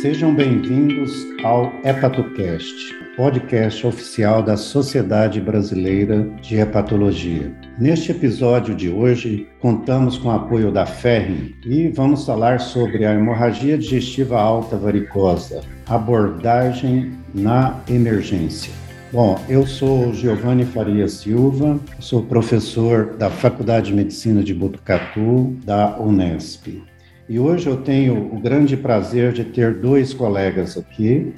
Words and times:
Sejam 0.00 0.34
bem-vindos 0.34 1.26
ao 1.44 1.70
HepatoCast, 1.84 2.94
podcast 3.18 3.86
oficial 3.86 4.42
da 4.42 4.56
Sociedade 4.56 5.42
Brasileira 5.42 6.22
de 6.40 6.56
Hepatologia. 6.56 7.52
Neste 7.78 8.10
episódio 8.10 8.74
de 8.74 8.88
hoje, 8.88 9.46
contamos 9.60 10.16
com 10.16 10.28
o 10.28 10.32
apoio 10.32 10.72
da 10.72 10.86
Ferrin 10.86 11.54
e 11.66 11.88
vamos 11.88 12.24
falar 12.24 12.60
sobre 12.60 13.04
a 13.04 13.12
hemorragia 13.12 13.76
digestiva 13.76 14.40
alta 14.40 14.74
varicosa, 14.74 15.60
abordagem 15.86 17.12
na 17.34 17.78
emergência. 17.86 18.72
Bom, 19.12 19.38
eu 19.50 19.66
sou 19.66 20.14
Giovanni 20.14 20.64
Faria 20.64 21.08
Silva, 21.08 21.78
sou 21.98 22.22
professor 22.22 23.16
da 23.18 23.28
Faculdade 23.28 23.88
de 23.88 23.94
Medicina 23.94 24.42
de 24.42 24.54
Botucatu, 24.54 25.54
da 25.62 26.00
Unesp. 26.00 26.89
E 27.30 27.38
hoje 27.38 27.68
eu 27.68 27.76
tenho 27.76 28.34
o 28.34 28.40
grande 28.40 28.76
prazer 28.76 29.32
de 29.32 29.44
ter 29.44 29.74
dois 29.74 30.12
colegas 30.12 30.76
aqui, 30.76 31.32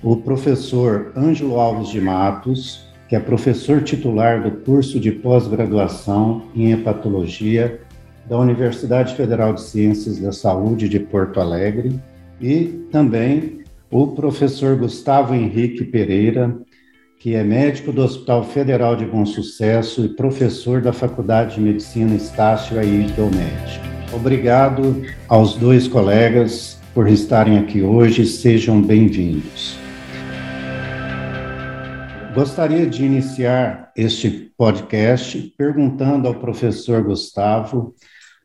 o 0.00 0.16
professor 0.16 1.10
Ângelo 1.16 1.58
Alves 1.58 1.88
de 1.88 2.00
Matos, 2.00 2.86
que 3.08 3.16
é 3.16 3.18
professor 3.18 3.82
titular 3.82 4.44
do 4.44 4.52
curso 4.62 5.00
de 5.00 5.10
pós-graduação 5.10 6.44
em 6.54 6.70
hepatologia 6.70 7.80
da 8.28 8.38
Universidade 8.38 9.16
Federal 9.16 9.52
de 9.52 9.62
Ciências 9.62 10.20
da 10.20 10.30
Saúde 10.30 10.88
de 10.88 11.00
Porto 11.00 11.40
Alegre, 11.40 12.00
e 12.40 12.86
também 12.92 13.58
o 13.90 14.06
professor 14.06 14.76
Gustavo 14.76 15.34
Henrique 15.34 15.82
Pereira, 15.82 16.56
que 17.18 17.34
é 17.34 17.42
médico 17.42 17.90
do 17.90 18.04
Hospital 18.04 18.44
Federal 18.44 18.94
de 18.94 19.04
Bom 19.04 19.26
Sucesso 19.26 20.04
e 20.04 20.10
professor 20.10 20.80
da 20.80 20.92
Faculdade 20.92 21.56
de 21.56 21.60
Medicina 21.60 22.14
Estácio 22.14 22.78
Ayrton 22.78 23.30
Médico. 23.30 23.93
Obrigado 24.14 25.02
aos 25.28 25.56
dois 25.56 25.88
colegas 25.88 26.78
por 26.94 27.08
estarem 27.08 27.58
aqui 27.58 27.82
hoje, 27.82 28.24
sejam 28.24 28.80
bem-vindos. 28.80 29.76
Gostaria 32.32 32.86
de 32.86 33.04
iniciar 33.04 33.90
este 33.96 34.52
podcast 34.56 35.52
perguntando 35.58 36.28
ao 36.28 36.36
professor 36.36 37.02
Gustavo 37.02 37.92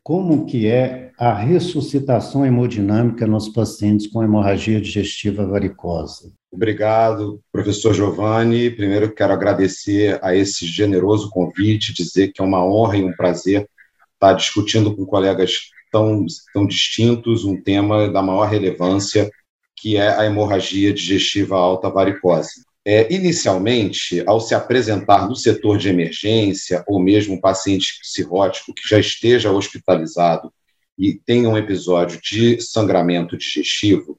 como 0.02 0.44
que 0.44 0.66
é 0.66 1.12
a 1.16 1.32
ressuscitação 1.32 2.44
hemodinâmica 2.44 3.24
nos 3.24 3.48
pacientes 3.48 4.08
com 4.08 4.24
hemorragia 4.24 4.80
digestiva 4.80 5.46
varicosa. 5.46 6.32
Obrigado, 6.50 7.40
professor 7.52 7.94
Giovanni. 7.94 8.70
Primeiro 8.70 9.14
quero 9.14 9.32
agradecer 9.32 10.18
a 10.20 10.34
esse 10.34 10.66
generoso 10.66 11.30
convite, 11.30 11.94
dizer 11.94 12.32
que 12.32 12.42
é 12.42 12.44
uma 12.44 12.64
honra 12.64 12.96
e 12.96 13.04
um 13.04 13.12
prazer 13.12 13.68
está 14.20 14.34
discutindo 14.34 14.94
com 14.94 15.06
colegas 15.06 15.70
tão, 15.90 16.26
tão 16.52 16.66
distintos 16.66 17.44
um 17.44 17.60
tema 17.60 18.10
da 18.10 18.22
maior 18.22 18.46
relevância, 18.46 19.30
que 19.74 19.96
é 19.96 20.08
a 20.08 20.26
hemorragia 20.26 20.92
digestiva 20.92 21.56
alta 21.56 21.88
varicosa. 21.88 22.50
É, 22.84 23.12
inicialmente, 23.12 24.22
ao 24.26 24.38
se 24.38 24.54
apresentar 24.54 25.26
no 25.26 25.34
setor 25.34 25.78
de 25.78 25.88
emergência, 25.88 26.84
ou 26.86 27.00
mesmo 27.00 27.34
um 27.34 27.40
paciente 27.40 27.98
cirrótico 28.02 28.74
que 28.74 28.86
já 28.86 28.98
esteja 28.98 29.50
hospitalizado 29.50 30.52
e 30.98 31.14
tenha 31.14 31.48
um 31.48 31.56
episódio 31.56 32.20
de 32.22 32.60
sangramento 32.60 33.36
digestivo, 33.36 34.18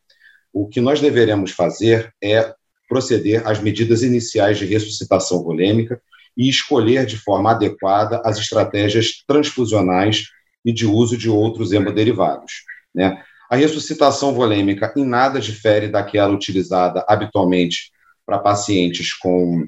o 0.51 0.67
que 0.67 0.81
nós 0.81 0.99
deveremos 0.99 1.51
fazer 1.51 2.11
é 2.21 2.53
proceder 2.89 3.47
às 3.47 3.59
medidas 3.59 4.01
iniciais 4.03 4.57
de 4.57 4.65
ressuscitação 4.65 5.43
volêmica 5.43 6.01
e 6.35 6.49
escolher 6.49 7.05
de 7.05 7.17
forma 7.17 7.51
adequada 7.51 8.21
as 8.23 8.37
estratégias 8.37 9.23
transfusionais 9.27 10.25
e 10.63 10.71
de 10.71 10.85
uso 10.85 11.17
de 11.17 11.29
outros 11.29 11.71
hemoderivados. 11.71 12.63
Né? 12.93 13.21
A 13.49 13.55
ressuscitação 13.55 14.33
volêmica 14.33 14.93
em 14.95 15.05
nada 15.05 15.39
difere 15.39 15.87
daquela 15.87 16.33
utilizada 16.33 17.03
habitualmente 17.07 17.91
para 18.25 18.39
pacientes 18.39 19.13
com 19.13 19.67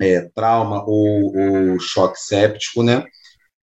é, 0.00 0.22
trauma 0.34 0.82
ou, 0.86 1.36
ou, 1.36 1.78
choque 1.78 2.18
séptico, 2.18 2.82
né? 2.82 3.04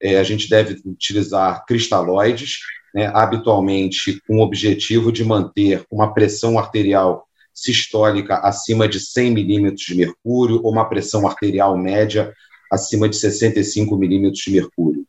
É, 0.02 0.20
a 0.20 0.24
gente 0.24 0.48
deve 0.48 0.80
utilizar 0.86 1.66
cristalóides, 1.66 2.60
né, 2.94 3.08
habitualmente 3.14 4.22
com 4.28 4.38
o 4.38 4.44
objetivo 4.44 5.12
de 5.12 5.26
manter 5.26 5.84
uma 5.92 6.14
pressão 6.14 6.58
arterial 6.58 7.27
sistólica 7.58 8.36
acima 8.36 8.88
de 8.88 9.00
100 9.00 9.32
milímetros 9.32 9.84
de 9.84 9.96
mercúrio 9.96 10.62
ou 10.64 10.72
uma 10.72 10.88
pressão 10.88 11.28
arterial 11.28 11.76
média 11.76 12.32
acima 12.72 13.10
de 13.10 13.16
65 13.16 13.98
milímetros 13.98 14.44
de 14.44 14.52
mercúrio. 14.52 15.06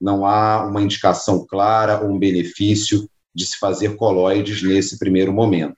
Não 0.00 0.26
há 0.26 0.66
uma 0.66 0.82
indicação 0.82 1.46
clara 1.46 2.00
ou 2.00 2.10
um 2.10 2.18
benefício 2.18 3.08
de 3.32 3.46
se 3.46 3.56
fazer 3.58 3.94
colóides 3.94 4.60
nesse 4.62 4.98
primeiro 4.98 5.32
momento. 5.32 5.76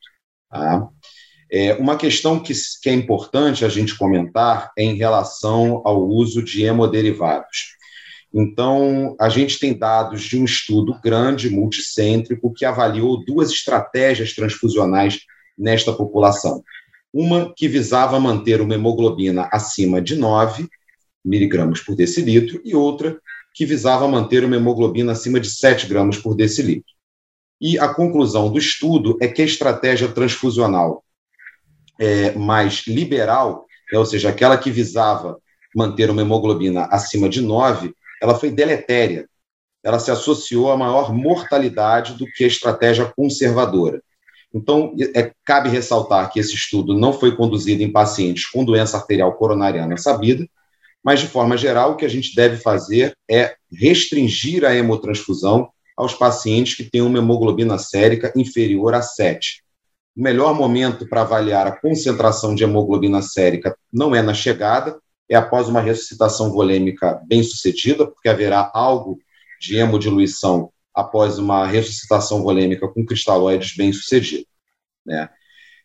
Tá? 0.50 0.88
É, 1.52 1.74
uma 1.74 1.96
questão 1.96 2.40
que, 2.40 2.54
que 2.82 2.88
é 2.88 2.92
importante 2.94 3.64
a 3.64 3.68
gente 3.68 3.96
comentar 3.96 4.72
é 4.76 4.84
em 4.84 4.94
relação 4.94 5.82
ao 5.84 6.02
uso 6.08 6.42
de 6.42 6.64
hemoderivados. 6.64 7.76
Então, 8.32 9.14
a 9.20 9.28
gente 9.28 9.58
tem 9.58 9.76
dados 9.76 10.22
de 10.22 10.38
um 10.38 10.44
estudo 10.44 10.98
grande, 11.02 11.50
multicêntrico, 11.50 12.52
que 12.52 12.64
avaliou 12.64 13.22
duas 13.22 13.50
estratégias 13.50 14.32
transfusionais 14.32 15.20
nesta 15.56 15.92
população. 15.92 16.62
Uma 17.12 17.52
que 17.54 17.68
visava 17.68 18.20
manter 18.20 18.60
uma 18.60 18.74
hemoglobina 18.74 19.48
acima 19.52 20.00
de 20.00 20.16
9 20.16 20.68
miligramas 21.24 21.80
por 21.80 21.96
decilitro 21.96 22.60
e 22.64 22.74
outra 22.74 23.18
que 23.54 23.64
visava 23.64 24.06
manter 24.06 24.44
uma 24.44 24.56
hemoglobina 24.56 25.12
acima 25.12 25.40
de 25.40 25.50
7 25.50 25.86
gramas 25.86 26.18
por 26.18 26.36
decilitro. 26.36 26.92
E 27.60 27.78
a 27.78 27.88
conclusão 27.88 28.52
do 28.52 28.58
estudo 28.58 29.16
é 29.20 29.26
que 29.26 29.40
a 29.40 29.46
estratégia 29.46 30.08
transfusional 30.08 31.02
é, 31.98 32.32
mais 32.32 32.84
liberal, 32.86 33.64
né, 33.90 33.98
ou 33.98 34.04
seja, 34.04 34.28
aquela 34.28 34.58
que 34.58 34.70
visava 34.70 35.38
manter 35.74 36.10
uma 36.10 36.20
hemoglobina 36.20 36.84
acima 36.90 37.28
de 37.28 37.40
9, 37.40 37.94
ela 38.20 38.34
foi 38.34 38.50
deletéria. 38.50 39.26
Ela 39.82 39.98
se 39.98 40.10
associou 40.10 40.70
a 40.70 40.76
maior 40.76 41.14
mortalidade 41.14 42.14
do 42.14 42.26
que 42.26 42.44
a 42.44 42.48
estratégia 42.48 43.10
conservadora. 43.16 44.02
Então, 44.56 44.94
é, 45.14 45.30
cabe 45.44 45.68
ressaltar 45.68 46.32
que 46.32 46.40
esse 46.40 46.54
estudo 46.54 46.94
não 46.94 47.12
foi 47.12 47.36
conduzido 47.36 47.82
em 47.82 47.92
pacientes 47.92 48.46
com 48.46 48.64
doença 48.64 48.96
arterial 48.96 49.34
coronariana 49.34 49.98
sabida, 49.98 50.48
mas, 51.04 51.20
de 51.20 51.26
forma 51.26 51.58
geral, 51.58 51.92
o 51.92 51.96
que 51.96 52.06
a 52.06 52.08
gente 52.08 52.34
deve 52.34 52.56
fazer 52.56 53.14
é 53.30 53.54
restringir 53.70 54.64
a 54.64 54.74
hemotransfusão 54.74 55.68
aos 55.94 56.14
pacientes 56.14 56.74
que 56.74 56.84
têm 56.84 57.02
uma 57.02 57.18
hemoglobina 57.18 57.76
sérica 57.76 58.32
inferior 58.34 58.94
a 58.94 59.02
7. 59.02 59.62
O 60.16 60.22
melhor 60.22 60.54
momento 60.54 61.06
para 61.06 61.20
avaliar 61.20 61.66
a 61.66 61.78
concentração 61.78 62.54
de 62.54 62.64
hemoglobina 62.64 63.20
sérica 63.20 63.76
não 63.92 64.16
é 64.16 64.22
na 64.22 64.32
chegada, 64.32 64.98
é 65.28 65.34
após 65.36 65.68
uma 65.68 65.82
ressuscitação 65.82 66.50
volêmica 66.50 67.20
bem 67.26 67.42
sucedida, 67.42 68.06
porque 68.06 68.28
haverá 68.30 68.70
algo 68.72 69.18
de 69.60 69.76
hemodiluição 69.76 70.70
após 70.96 71.38
uma 71.38 71.66
ressuscitação 71.66 72.42
volêmica 72.42 72.88
com 72.88 73.04
cristalóides 73.04 73.76
bem 73.76 73.92
sucedido. 73.92 74.46
Né? 75.04 75.28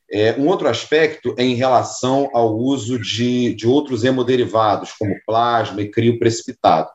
É, 0.09 0.33
um 0.39 0.47
outro 0.47 0.69
aspecto 0.69 1.35
é 1.37 1.43
em 1.43 1.53
relação 1.53 2.29
ao 2.33 2.57
uso 2.57 2.97
de, 2.97 3.53
de 3.53 3.67
outros 3.67 4.05
hemoderivados, 4.05 4.93
como 4.93 5.19
plasma 5.25 5.81
e 5.81 5.89
crio 5.89 6.17
precipitado. 6.17 6.89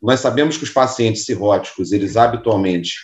Nós 0.00 0.20
sabemos 0.20 0.56
que 0.56 0.62
os 0.62 0.70
pacientes 0.70 1.24
cirróticos, 1.24 1.90
eles 1.90 2.16
habitualmente 2.16 2.94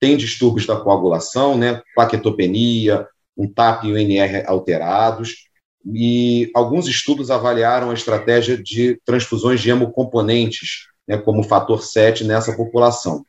têm 0.00 0.16
distúrbios 0.16 0.66
da 0.66 0.76
coagulação, 0.76 1.56
né, 1.58 1.82
plaquetopenia, 1.94 3.06
um 3.36 3.52
TAP 3.52 3.84
e 3.84 3.92
um 3.92 3.98
NR 3.98 4.44
alterados, 4.46 5.46
e 5.84 6.50
alguns 6.54 6.86
estudos 6.86 7.30
avaliaram 7.30 7.90
a 7.90 7.94
estratégia 7.94 8.56
de 8.56 8.98
transfusões 9.04 9.60
de 9.60 9.70
hemocomponentes, 9.70 10.86
né, 11.06 11.18
como 11.18 11.42
fator 11.42 11.82
7 11.82 12.24
nessa 12.24 12.56
população 12.56 13.24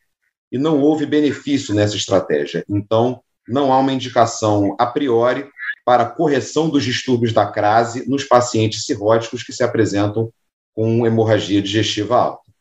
e 0.52 0.58
não 0.58 0.82
houve 0.82 1.06
benefício 1.06 1.74
nessa 1.74 1.96
estratégia. 1.96 2.64
Então, 2.70 3.22
não 3.48 3.72
há 3.72 3.80
uma 3.80 3.94
indicação 3.94 4.76
a 4.78 4.86
priori 4.86 5.50
para 5.86 6.06
correção 6.06 6.70
dos 6.70 6.84
distúrbios 6.84 7.32
da 7.32 7.46
crase 7.46 8.10
nos 8.10 8.24
pacientes 8.24 8.86
cirróticos 8.86 9.44
que 9.44 9.54
se 9.54 9.64
apresentam 9.64 10.32
com 10.74 11.06
hemorragia 11.06 11.62
digestiva 11.62 12.18
alta. 12.18 12.52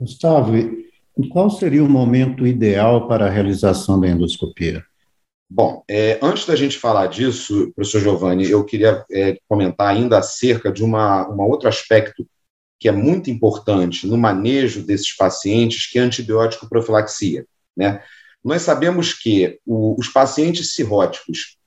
Gustavo, 0.00 0.52
qual 1.30 1.50
seria 1.50 1.84
o 1.84 1.88
momento 1.88 2.46
ideal 2.46 3.06
para 3.06 3.26
a 3.26 3.30
realização 3.30 4.00
da 4.00 4.08
endoscopia? 4.08 4.84
Bom, 5.48 5.82
é, 5.88 6.18
antes 6.22 6.46
da 6.46 6.54
gente 6.54 6.78
falar 6.78 7.06
disso, 7.08 7.72
professor 7.74 8.00
Giovanni, 8.00 8.48
eu 8.48 8.64
queria 8.64 9.04
é, 9.10 9.36
comentar 9.48 9.88
ainda 9.88 10.18
acerca 10.18 10.70
de 10.70 10.82
uma, 10.84 11.28
um 11.28 11.40
outro 11.40 11.68
aspecto 11.68 12.26
que 12.80 12.88
é 12.88 12.92
muito 12.92 13.30
importante 13.30 14.06
no 14.06 14.16
manejo 14.16 14.82
desses 14.82 15.14
pacientes, 15.14 15.86
que 15.86 15.98
é 15.98 16.02
antibiótico 16.02 16.66
profilaxia. 16.66 17.46
Né? 17.76 18.02
Nós 18.42 18.62
sabemos 18.62 19.12
que 19.12 19.60
o, 19.66 19.94
os 20.00 20.08
pacientes 20.08 20.72
cirróticos 20.72 21.58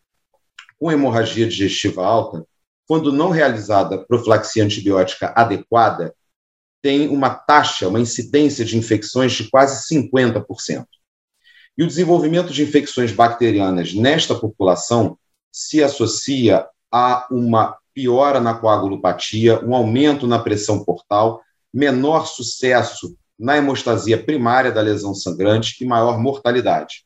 com 0.80 0.92
hemorragia 0.92 1.48
digestiva 1.48 2.04
alta, 2.04 2.46
quando 2.88 3.12
não 3.12 3.30
realizada 3.30 4.04
profilaxia 4.06 4.64
antibiótica 4.64 5.32
adequada, 5.36 6.14
tem 6.82 7.08
uma 7.08 7.30
taxa, 7.30 7.88
uma 7.88 8.00
incidência 8.00 8.66
de 8.66 8.76
infecções 8.76 9.32
de 9.34 9.50
quase 9.50 9.88
50%. 9.96 10.86
E 11.78 11.84
o 11.84 11.88
desenvolvimento 11.88 12.52
de 12.52 12.64
infecções 12.64 13.12
bacterianas 13.12 13.94
nesta 13.94 14.36
população 14.36 15.18
se 15.52 15.82
associa 15.82 16.68
a 16.92 17.28
uma 17.32 17.78
piora 17.94 18.40
na 18.40 18.54
coagulopatia, 18.54 19.64
um 19.64 19.76
aumento 19.76 20.26
na 20.26 20.40
pressão 20.40 20.84
portal, 20.84 21.42
menor 21.74 22.28
sucesso 22.28 23.16
na 23.40 23.58
hemostasia 23.58 24.22
primária 24.22 24.72
da 24.72 24.82
lesão 24.82 25.14
sangrante 25.14 25.84
e 25.84 25.88
maior 25.88 26.20
mortalidade. 26.20 27.04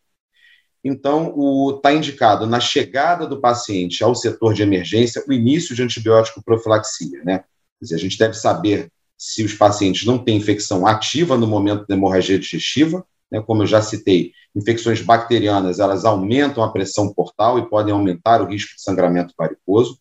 Então, 0.84 1.34
está 1.76 1.92
indicado 1.92 2.46
na 2.46 2.60
chegada 2.60 3.26
do 3.28 3.42
paciente 3.42 4.04
ao 4.04 4.16
setor 4.16 4.54
de 4.54 4.64
emergência 4.64 5.24
o 5.28 5.34
início 5.34 5.76
de 5.76 5.84
antibiótico 5.84 6.44
profilaxia. 6.44 7.24
Né? 7.24 7.44
Dizer, 7.82 7.96
a 7.96 8.00
gente 8.00 8.18
deve 8.18 8.34
saber 8.34 8.92
se 9.18 9.44
os 9.44 9.54
pacientes 9.54 10.06
não 10.06 10.18
têm 10.18 10.38
infecção 10.38 10.86
ativa 10.86 11.38
no 11.38 11.48
momento 11.48 11.86
da 11.88 11.96
hemorragia 11.96 12.38
digestiva, 12.38 13.06
né? 13.32 13.42
como 13.42 13.64
eu 13.64 13.68
já 13.68 13.82
citei, 13.82 14.32
infecções 14.56 15.02
bacterianas 15.02 15.80
elas 15.80 16.06
aumentam 16.06 16.64
a 16.64 16.72
pressão 16.72 17.14
portal 17.14 17.60
e 17.60 17.68
podem 17.68 17.94
aumentar 17.94 18.42
o 18.42 18.46
risco 18.46 18.76
de 18.76 18.82
sangramento 18.82 19.34
varicoso. 19.38 20.00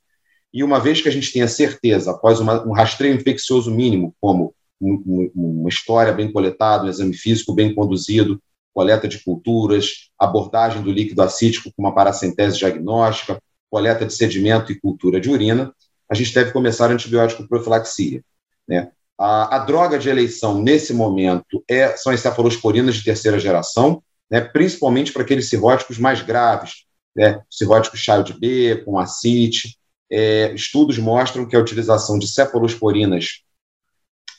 E 0.56 0.64
uma 0.64 0.80
vez 0.80 1.02
que 1.02 1.08
a 1.08 1.12
gente 1.12 1.30
tenha 1.30 1.46
certeza, 1.46 2.12
após 2.12 2.40
uma, 2.40 2.66
um 2.66 2.72
rastreio 2.72 3.14
infeccioso 3.14 3.70
mínimo, 3.70 4.14
como 4.18 4.54
um, 4.80 5.30
um, 5.36 5.60
uma 5.60 5.68
história 5.68 6.14
bem 6.14 6.32
coletada, 6.32 6.86
um 6.86 6.88
exame 6.88 7.12
físico 7.12 7.52
bem 7.52 7.74
conduzido, 7.74 8.40
coleta 8.72 9.06
de 9.06 9.22
culturas, 9.22 10.08
abordagem 10.18 10.80
do 10.80 10.90
líquido 10.90 11.20
acítico 11.20 11.70
com 11.76 11.82
uma 11.82 11.94
paracentese 11.94 12.56
diagnóstica, 12.56 13.38
coleta 13.70 14.06
de 14.06 14.14
sedimento 14.14 14.72
e 14.72 14.80
cultura 14.80 15.20
de 15.20 15.28
urina, 15.28 15.74
a 16.10 16.14
gente 16.14 16.32
deve 16.32 16.52
começar 16.52 16.90
a 16.90 16.94
antibiótico 16.94 17.46
profilaxia. 17.46 18.24
Né? 18.66 18.90
A, 19.18 19.56
a, 19.56 19.58
droga 19.58 19.98
de 19.98 20.08
eleição 20.08 20.62
nesse 20.62 20.94
momento 20.94 21.62
é, 21.68 21.94
são 21.98 22.10
as 22.10 22.20
cefalosporinas 22.20 22.94
de 22.94 23.04
terceira 23.04 23.38
geração, 23.38 24.02
né, 24.30 24.40
principalmente 24.40 25.12
para 25.12 25.20
aqueles 25.20 25.50
cirróticos 25.50 25.98
mais 25.98 26.22
graves, 26.22 26.86
né, 27.14 27.42
cirróticos 27.50 28.00
child 28.00 28.32
B, 28.40 28.82
com 28.86 28.98
acite. 28.98 29.76
É, 30.10 30.52
estudos 30.54 30.98
mostram 30.98 31.46
que 31.46 31.56
a 31.56 31.60
utilização 31.60 32.18
de 32.18 32.28
cefalosporinas 32.28 33.42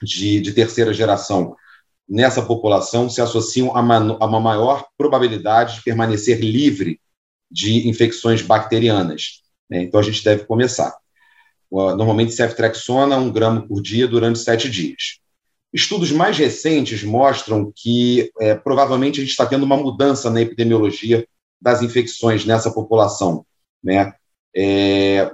de, 0.02 0.40
de 0.40 0.54
terceira 0.54 0.94
geração 0.94 1.56
nessa 2.08 2.42
população 2.42 3.10
se 3.10 3.22
associam 3.22 3.76
a 3.76 3.82
uma, 3.82 4.18
a 4.20 4.26
uma 4.26 4.40
maior 4.40 4.88
probabilidade 4.98 5.76
de 5.76 5.84
permanecer 5.84 6.40
livre 6.40 7.02
de 7.52 7.88
infecções 7.88 8.42
bacterianas. 8.42 9.42
Né? 9.70 9.84
Então, 9.84 10.00
a 10.00 10.04
gente 10.04 10.24
deve 10.24 10.46
começar. 10.46 10.96
Normalmente, 11.70 12.32
ceftrexona, 12.32 13.18
um 13.18 13.32
gramo 13.32 13.68
por 13.68 13.82
dia 13.82 14.08
durante 14.08 14.40
sete 14.40 14.70
dias. 14.70 15.20
Estudos 15.74 16.12
mais 16.12 16.38
recentes 16.38 17.04
mostram 17.04 17.72
que 17.76 18.32
é, 18.40 18.56
provavelmente 18.56 19.20
a 19.20 19.24
gente 19.24 19.32
está 19.32 19.46
tendo 19.46 19.64
uma 19.64 19.76
mudança 19.76 20.30
na 20.30 20.42
epidemiologia 20.42 21.28
das 21.62 21.82
infecções 21.82 22.46
nessa 22.46 22.72
população. 22.72 23.46
Né? 23.84 24.14
É, 24.56 25.30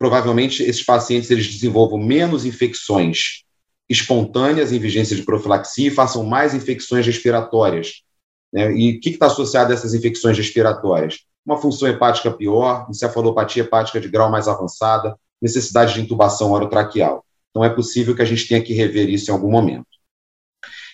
provavelmente 0.00 0.62
esses 0.62 0.82
pacientes 0.82 1.30
eles 1.30 1.46
desenvolvam 1.46 1.98
menos 1.98 2.46
infecções 2.46 3.44
espontâneas 3.86 4.72
em 4.72 4.78
vigência 4.78 5.14
de 5.14 5.22
profilaxia 5.22 5.88
e 5.88 5.90
façam 5.90 6.24
mais 6.24 6.54
infecções 6.54 7.04
respiratórias. 7.04 8.02
Né? 8.50 8.72
E 8.72 8.96
o 8.96 9.00
que 9.00 9.10
está 9.10 9.26
associado 9.26 9.70
a 9.70 9.74
essas 9.74 9.92
infecções 9.92 10.38
respiratórias? 10.38 11.18
Uma 11.44 11.58
função 11.58 11.86
hepática 11.86 12.30
pior, 12.30 12.86
encefalopatia 12.88 13.62
hepática 13.62 14.00
de 14.00 14.08
grau 14.08 14.30
mais 14.30 14.48
avançada, 14.48 15.14
necessidade 15.42 15.94
de 15.94 16.00
intubação 16.00 16.52
orotraqueal. 16.52 17.24
Então, 17.50 17.64
é 17.64 17.68
possível 17.68 18.14
que 18.14 18.22
a 18.22 18.26
gente 18.26 18.46
tenha 18.48 18.62
que 18.62 18.72
rever 18.72 19.08
isso 19.10 19.30
em 19.30 19.34
algum 19.34 19.50
momento. 19.50 19.86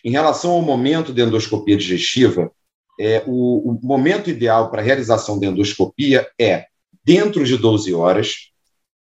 Em 0.05 0.11
relação 0.11 0.53
ao 0.53 0.63
momento 0.63 1.13
de 1.13 1.23
endoscopia 1.23 1.77
digestiva, 1.77 2.51
é, 2.99 3.23
o, 3.27 3.73
o 3.73 3.87
momento 3.87 4.31
ideal 4.31 4.71
para 4.71 4.81
a 4.81 4.85
realização 4.85 5.39
da 5.39 5.47
endoscopia 5.47 6.27
é 6.41 6.67
dentro 7.05 7.45
de 7.45 7.57
12 7.59 7.93
horas, 7.93 8.53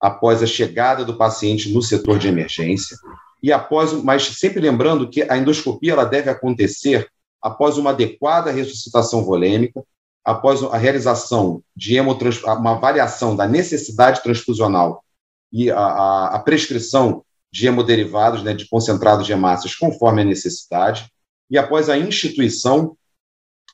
após 0.02 0.43
a 0.43 0.46
chegada 0.46 1.04
do 1.04 1.16
paciente 1.16 1.72
no 1.72 1.81
setor 1.81 2.19
de 2.19 2.26
emergência, 2.26 2.96
e 3.40 3.52
após, 3.52 3.93
mas 3.93 4.25
sempre 4.25 4.60
lembrando 4.60 5.08
que 5.08 5.22
a 5.22 5.38
endoscopia 5.38 5.93
ela 5.93 6.04
deve 6.04 6.28
acontecer 6.28 7.08
após 7.40 7.78
uma 7.78 7.90
adequada 7.90 8.50
ressuscitação 8.50 9.25
volêmica, 9.25 9.84
após 10.25 10.62
a 10.62 10.76
realização 10.76 11.62
de 11.75 11.96
hemotrans, 11.96 12.43
uma 12.43 12.72
avaliação 12.72 13.34
da 13.34 13.46
necessidade 13.46 14.22
transfusional 14.22 15.04
e 15.52 15.70
a, 15.70 15.78
a, 15.78 16.37
a 16.37 16.38
prescrição 16.40 17.25
de 17.52 17.66
hemoderivados, 17.66 18.43
né, 18.43 18.55
de 18.55 18.66
concentrados 18.69 19.26
de 19.26 19.32
hemácias, 19.32 19.75
conforme 19.75 20.22
a 20.22 20.25
necessidade, 20.25 21.10
e 21.50 21.58
após 21.58 21.88
a 21.88 21.98
instituição 21.98 22.96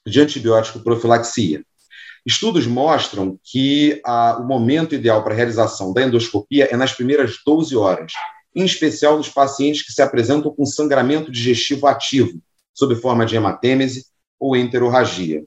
de 0.04 0.20
antibiótico 0.20 0.80
profilaxia. 0.80 1.62
Estudos 2.28 2.66
mostram 2.66 3.40
que 3.42 4.02
a, 4.04 4.36
o 4.38 4.46
momento 4.46 4.94
ideal 4.94 5.24
para 5.24 5.32
a 5.32 5.36
realização 5.36 5.94
da 5.94 6.02
endoscopia 6.02 6.68
é 6.70 6.76
nas 6.76 6.92
primeiras 6.92 7.36
12 7.42 7.74
horas, 7.74 8.12
em 8.54 8.66
especial 8.66 9.16
nos 9.16 9.30
pacientes 9.30 9.80
que 9.80 9.90
se 9.90 10.02
apresentam 10.02 10.54
com 10.54 10.66
sangramento 10.66 11.32
digestivo 11.32 11.86
ativo, 11.86 12.38
sob 12.74 12.94
forma 12.96 13.24
de 13.24 13.34
hematêmese 13.34 14.04
ou 14.38 14.54
enterorragia. 14.54 15.42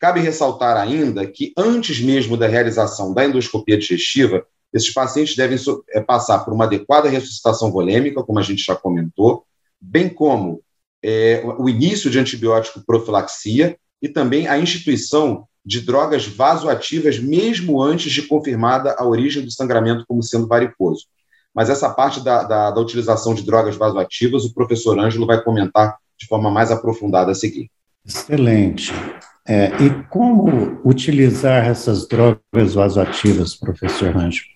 Cabe 0.00 0.20
ressaltar 0.20 0.78
ainda 0.78 1.26
que, 1.26 1.52
antes 1.58 2.00
mesmo 2.00 2.38
da 2.38 2.46
realização 2.46 3.12
da 3.12 3.26
endoscopia 3.26 3.76
digestiva, 3.76 4.46
esses 4.72 4.90
pacientes 4.94 5.36
devem 5.36 5.58
é, 5.90 6.00
passar 6.00 6.38
por 6.38 6.54
uma 6.54 6.64
adequada 6.64 7.06
ressuscitação 7.06 7.70
volêmica, 7.70 8.22
como 8.22 8.38
a 8.38 8.42
gente 8.42 8.64
já 8.64 8.74
comentou, 8.74 9.44
bem 9.78 10.08
como 10.08 10.62
é, 11.02 11.42
o 11.58 11.68
início 11.68 12.08
de 12.08 12.18
antibiótico 12.18 12.82
profilaxia 12.86 13.76
e 14.00 14.08
também 14.08 14.48
a 14.48 14.58
instituição 14.58 15.46
de 15.64 15.80
drogas 15.80 16.26
vasoativas, 16.26 17.18
mesmo 17.18 17.82
antes 17.82 18.12
de 18.12 18.22
confirmada 18.22 18.94
a 18.98 19.06
origem 19.06 19.44
do 19.44 19.50
sangramento 19.50 20.04
como 20.06 20.22
sendo 20.22 20.46
varicoso. 20.46 21.06
Mas 21.54 21.70
essa 21.70 21.88
parte 21.88 22.22
da, 22.22 22.42
da, 22.42 22.70
da 22.70 22.80
utilização 22.80 23.34
de 23.34 23.46
drogas 23.46 23.76
vasoativas, 23.76 24.44
o 24.44 24.52
professor 24.52 24.98
Ângelo 24.98 25.26
vai 25.26 25.42
comentar 25.42 25.96
de 26.18 26.26
forma 26.26 26.50
mais 26.50 26.70
aprofundada 26.70 27.32
a 27.32 27.34
seguir. 27.34 27.70
Excelente. 28.04 28.92
É, 29.46 29.66
e 29.80 29.90
como 30.10 30.80
utilizar 30.84 31.66
essas 31.66 32.08
drogas 32.08 32.74
vasoativas, 32.74 33.54
professor 33.54 34.16
Ângelo? 34.16 34.54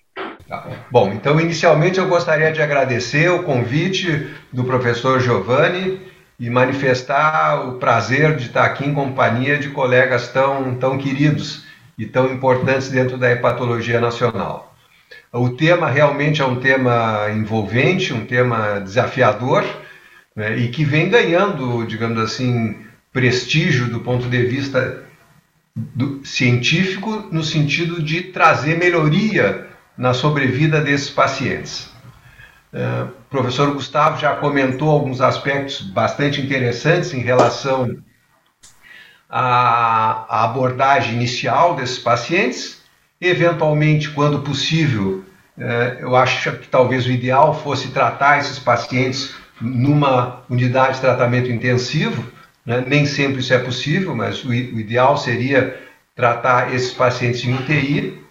Tá 0.49 0.87
bom, 0.91 1.13
então 1.13 1.39
inicialmente 1.39 1.99
eu 1.99 2.09
gostaria 2.09 2.51
de 2.51 2.63
agradecer 2.63 3.31
o 3.31 3.43
convite 3.43 4.31
do 4.51 4.65
professor 4.65 5.21
Giovanni 5.21 6.01
e 6.39 6.49
manifestar 6.49 7.69
o 7.69 7.79
prazer 7.79 8.37
de 8.37 8.47
estar 8.47 8.65
aqui 8.65 8.85
em 8.85 8.95
companhia 8.95 9.59
de 9.59 9.71
colegas 9.71 10.29
tão, 10.29 10.75
tão 10.77 10.97
queridos 10.97 11.65
e 11.99 12.07
tão 12.07 12.33
importantes 12.33 12.89
dentro 12.89 13.19
da 13.19 13.31
hepatologia 13.31 14.01
nacional. 14.01 14.77
O 15.33 15.51
tema 15.51 15.91
realmente 15.91 16.41
é 16.41 16.45
um 16.45 16.61
tema 16.61 17.29
envolvente, 17.31 18.15
um 18.15 18.25
tema 18.25 18.79
desafiador 18.79 19.65
né, 20.35 20.57
e 20.57 20.69
que 20.69 20.85
vem 20.85 21.11
ganhando, 21.11 21.85
digamos 21.85 22.19
assim, 22.21 22.77
prestígio 23.13 23.87
do 23.87 24.01
ponto 24.01 24.29
de 24.29 24.45
vista 24.45 25.03
do, 25.75 26.25
científico, 26.25 27.29
no 27.33 27.43
sentido 27.43 28.01
de 28.03 28.23
trazer 28.23 28.79
melhoria 28.79 29.67
na 29.97 30.15
sobrevida 30.15 30.81
desses 30.81 31.11
pacientes. 31.11 31.91
Uh, 32.73 33.18
o 33.29 33.31
professor 33.31 33.71
Gustavo 33.75 34.19
já 34.19 34.35
comentou 34.37 34.89
alguns 34.89 35.21
aspectos 35.21 35.83
bastante 35.83 36.41
interessantes 36.41 37.13
em 37.13 37.21
relação 37.21 37.99
à, 39.29 40.45
abordagem 40.45 41.13
inicial 41.13 41.77
desses 41.77 41.99
pacientes. 41.99 42.81
Eventualmente, 43.21 44.09
quando 44.13 44.41
possível, 44.41 45.23
uh, 45.59 45.63
eu 46.01 46.17
acho 46.17 46.53
que 46.53 46.69
talvez 46.69 47.05
o 47.05 47.11
ideal 47.11 47.53
fosse 47.53 47.89
tratar 47.89 48.39
esses 48.39 48.59
pacientes 48.59 49.35
numa 49.61 50.43
unidade 50.49 50.95
de 50.95 51.03
tratamento 51.03 51.53
intensivo. 51.53 52.25
Né? 52.65 52.83
Nem 52.87 53.05
sempre 53.05 53.41
isso 53.41 53.53
é 53.53 53.59
possível, 53.59 54.17
mas 54.17 54.43
o, 54.43 54.49
o 54.49 54.53
ideal 54.53 55.19
seria 55.19 55.79
tratar 56.17 56.75
esses 56.75 56.95
pacientes 56.95 57.45
em 57.45 57.55
UTI 57.55 58.25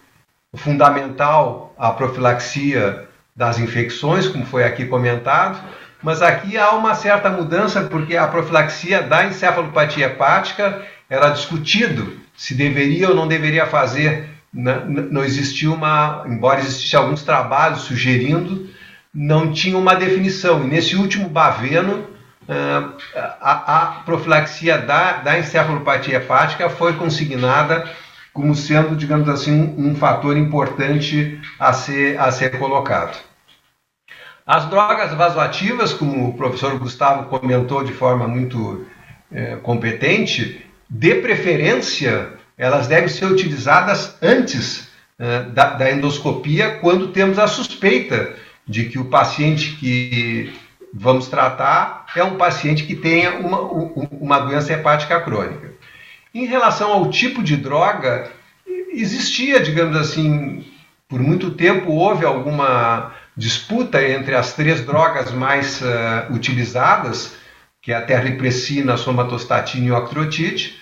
fundamental 0.56 1.72
a 1.78 1.92
profilaxia 1.92 3.07
das 3.38 3.60
infecções, 3.60 4.26
como 4.26 4.44
foi 4.44 4.64
aqui 4.64 4.84
comentado, 4.84 5.60
mas 6.02 6.22
aqui 6.22 6.58
há 6.58 6.72
uma 6.72 6.96
certa 6.96 7.30
mudança 7.30 7.82
porque 7.82 8.16
a 8.16 8.26
profilaxia 8.26 9.00
da 9.00 9.26
encefalopatia 9.26 10.06
hepática 10.06 10.82
era 11.08 11.30
discutido 11.30 12.18
se 12.36 12.54
deveria 12.54 13.08
ou 13.08 13.14
não 13.14 13.28
deveria 13.28 13.64
fazer. 13.64 14.28
Não 14.52 15.22
existia 15.22 15.70
uma, 15.70 16.24
embora 16.26 16.58
existissem 16.58 16.98
alguns 16.98 17.22
trabalhos 17.22 17.82
sugerindo, 17.82 18.68
não 19.14 19.52
tinha 19.52 19.78
uma 19.78 19.94
definição. 19.94 20.64
E 20.64 20.66
nesse 20.66 20.96
último 20.96 21.28
Baveno, 21.28 22.08
a, 23.40 23.76
a 23.76 23.86
profilaxia 24.04 24.78
da, 24.78 25.12
da 25.18 25.38
encefalopatia 25.38 26.16
hepática 26.16 26.68
foi 26.68 26.94
consignada 26.94 27.88
como 28.32 28.54
sendo, 28.54 28.96
digamos 28.96 29.28
assim, 29.28 29.74
um 29.76 29.94
fator 29.94 30.36
importante 30.36 31.40
a 31.58 31.72
ser, 31.72 32.18
a 32.18 32.32
ser 32.32 32.58
colocado. 32.58 33.27
As 34.48 34.64
drogas 34.64 35.12
vasoativas, 35.12 35.92
como 35.92 36.26
o 36.26 36.32
professor 36.32 36.78
Gustavo 36.78 37.28
comentou 37.28 37.84
de 37.84 37.92
forma 37.92 38.26
muito 38.26 38.86
é, 39.30 39.56
competente, 39.56 40.64
de 40.88 41.16
preferência, 41.16 42.32
elas 42.56 42.86
devem 42.86 43.10
ser 43.10 43.26
utilizadas 43.26 44.16
antes 44.22 44.88
uh, 45.18 45.50
da, 45.50 45.74
da 45.74 45.92
endoscopia, 45.92 46.78
quando 46.80 47.08
temos 47.08 47.38
a 47.38 47.46
suspeita 47.46 48.36
de 48.66 48.86
que 48.86 48.98
o 48.98 49.04
paciente 49.04 49.76
que 49.76 50.50
vamos 50.94 51.28
tratar 51.28 52.06
é 52.16 52.24
um 52.24 52.38
paciente 52.38 52.84
que 52.84 52.96
tenha 52.96 53.32
uma, 53.40 53.60
uma 53.60 54.38
doença 54.38 54.72
hepática 54.72 55.20
crônica. 55.20 55.74
Em 56.34 56.46
relação 56.46 56.90
ao 56.90 57.10
tipo 57.10 57.42
de 57.42 57.54
droga, 57.54 58.30
existia, 58.92 59.60
digamos 59.60 59.94
assim, 59.94 60.64
por 61.06 61.20
muito 61.20 61.50
tempo 61.50 61.92
houve 61.92 62.24
alguma 62.24 63.12
disputa 63.38 64.02
entre 64.02 64.34
as 64.34 64.52
três 64.54 64.84
drogas 64.84 65.30
mais 65.30 65.80
uh, 65.80 66.32
utilizadas, 66.32 67.36
que 67.80 67.92
é 67.92 67.96
a 67.96 68.02
terripressina, 68.02 68.94
a 68.94 68.96
somatostatina 68.96 69.86
e 69.86 69.92
o 69.92 69.96
octreotide, 69.96 70.76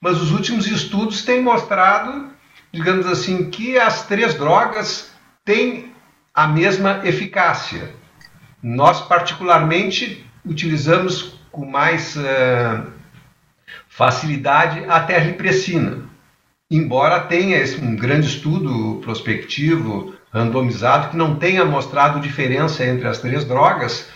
mas 0.00 0.20
os 0.20 0.32
últimos 0.32 0.66
estudos 0.66 1.22
têm 1.22 1.40
mostrado, 1.40 2.28
digamos 2.72 3.06
assim, 3.06 3.48
que 3.48 3.78
as 3.78 4.06
três 4.08 4.34
drogas 4.34 5.12
têm 5.44 5.92
a 6.34 6.48
mesma 6.48 7.00
eficácia. 7.04 7.94
Nós, 8.60 9.00
particularmente, 9.02 10.26
utilizamos 10.44 11.38
com 11.52 11.64
mais 11.64 12.16
uh, 12.16 12.90
facilidade 13.88 14.84
a 14.88 14.98
terripressina, 14.98 16.08
embora 16.68 17.20
tenha 17.20 17.56
esse, 17.56 17.80
um 17.80 17.94
grande 17.94 18.26
estudo 18.26 19.00
prospectivo, 19.00 20.18
randomizado, 20.32 21.10
que 21.10 21.16
não 21.16 21.34
tenha 21.34 21.64
mostrado 21.64 22.20
diferença 22.20 22.84
entre 22.84 23.06
as 23.06 23.18
três 23.18 23.44
drogas, 23.44 24.08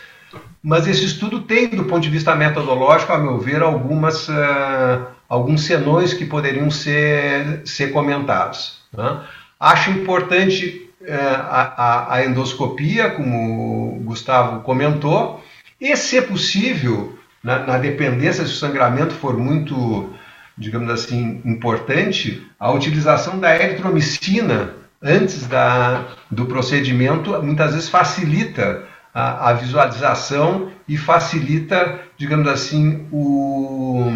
mas 0.63 0.87
esse 0.87 1.05
estudo 1.05 1.43
tem, 1.43 1.69
do 1.69 1.85
ponto 1.85 2.01
de 2.01 2.09
vista 2.09 2.35
metodológico, 2.35 3.13
a 3.13 3.19
meu 3.19 3.39
ver, 3.39 3.63
algumas, 3.63 4.29
uh, 4.29 5.07
alguns 5.29 5.63
senões 5.65 6.15
que 6.15 6.25
poderiam 6.25 6.71
ser, 6.71 7.63
ser 7.67 7.93
comentados. 7.93 8.81
Né? 8.97 9.21
Acho 9.61 9.91
importante 9.91 10.91
é, 11.07 11.17
a, 11.17 12.15
a, 12.15 12.25
endoscopia, 12.25 13.11
como 13.11 13.97
o 13.97 14.01
Gustavo 14.05 14.63
comentou, 14.63 15.45
e, 15.81 15.95
se 15.97 16.21
possível, 16.23 17.19
na, 17.43 17.59
na, 17.59 17.79
dependência 17.79 18.45
se 18.47 18.53
o 18.53 18.57
sangramento 18.57 19.13
for 19.15 19.37
muito, 19.37 20.11
digamos 20.57 20.91
assim, 20.91 21.43
importante, 21.45 22.47
a 22.59 22.71
utilização 22.73 23.39
da 23.39 23.55
eritromicina 23.55 24.84
antes 25.05 25.47
da, 25.47 26.07
do 26.31 26.47
procedimento 26.47 27.31
muitas 27.43 27.75
vezes 27.75 27.89
facilita 27.91 28.85
a, 29.13 29.51
a 29.51 29.53
visualização 29.53 30.73
e 30.89 30.97
facilita, 30.97 32.01
digamos 32.17 32.49
assim, 32.49 33.07
o, 33.13 34.11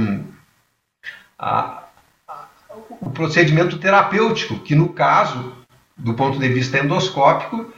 a, 1.38 1.84
o 3.00 3.10
procedimento 3.10 3.78
terapêutico, 3.78 4.58
que 4.60 4.74
no 4.74 4.88
caso 4.88 5.52
do 5.96 6.14
ponto 6.14 6.38
de 6.38 6.48
vista 6.48 6.78
endoscópico, 6.78 7.70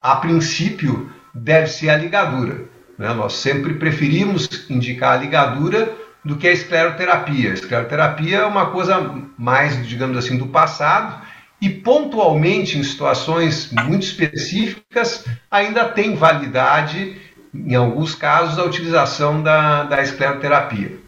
a 0.00 0.16
princípio 0.16 1.10
deve 1.34 1.66
ser 1.66 1.90
a 1.90 1.96
ligadura. 1.96 2.64
Né? 2.96 3.12
Nós 3.12 3.34
sempre 3.34 3.74
preferimos 3.74 4.48
indicar 4.70 5.14
a 5.14 5.16
ligadura 5.16 5.92
do 6.24 6.36
que 6.36 6.48
a 6.48 6.52
escleroterapia. 6.52 7.50
A 7.50 7.54
escleroterapia 7.54 8.38
é 8.38 8.46
uma 8.46 8.66
coisa 8.70 9.14
mais, 9.36 9.86
digamos 9.86 10.16
assim, 10.16 10.38
do 10.38 10.46
passado 10.46 11.26
e 11.60 11.70
pontualmente 11.70 12.78
em 12.78 12.82
situações 12.82 13.70
muito 13.72 14.02
específicas 14.02 15.24
ainda 15.50 15.86
tem 15.86 16.14
validade, 16.14 17.16
em 17.54 17.74
alguns 17.74 18.14
casos, 18.14 18.58
a 18.58 18.64
utilização 18.64 19.42
da, 19.42 19.84
da 19.84 20.02
escleroterapia. 20.02 20.98